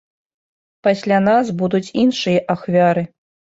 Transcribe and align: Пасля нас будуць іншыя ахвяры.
Пасля 0.87 1.19
нас 1.27 1.53
будуць 1.61 1.83
іншыя 2.07 2.43
ахвяры. 2.57 3.09